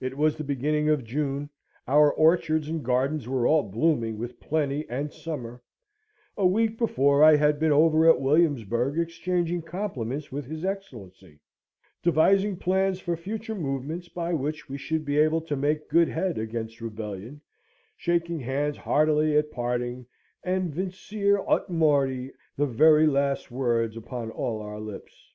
It 0.00 0.16
was 0.16 0.36
the 0.36 0.42
beginning 0.42 0.88
of 0.88 1.04
June, 1.04 1.48
our 1.86 2.12
orchards 2.12 2.68
and 2.68 2.84
gardens 2.84 3.28
were 3.28 3.46
all 3.46 3.62
blooming 3.62 4.18
with 4.18 4.40
plenty 4.40 4.84
and 4.88 5.12
summer; 5.12 5.62
a 6.36 6.44
week 6.44 6.76
before 6.76 7.22
I 7.22 7.36
had 7.36 7.60
been 7.60 7.70
over 7.70 8.10
at 8.10 8.20
Williamsburg, 8.20 8.98
exchanging 8.98 9.62
compliments 9.62 10.32
with 10.32 10.46
his 10.46 10.64
Excellency, 10.64 11.38
devising 12.02 12.56
plans 12.56 12.98
for 12.98 13.16
future 13.16 13.54
movements 13.54 14.08
by 14.08 14.32
which 14.32 14.68
we 14.68 14.78
should 14.78 15.04
be 15.04 15.16
able 15.18 15.42
to 15.42 15.54
make 15.54 15.88
good 15.88 16.08
head 16.08 16.38
against 16.38 16.80
rebellion, 16.80 17.40
shaking 17.96 18.40
hands 18.40 18.76
heartily 18.78 19.36
at 19.36 19.52
parting, 19.52 20.06
and 20.42 20.74
vincere 20.74 21.38
aut 21.38 21.70
mori 21.70 22.32
the 22.56 22.66
very 22.66 23.06
last 23.06 23.52
words 23.52 23.96
upon 23.96 24.28
all 24.32 24.60
our 24.60 24.80
lips. 24.80 25.32